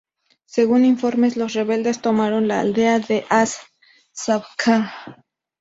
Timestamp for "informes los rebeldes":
0.83-2.01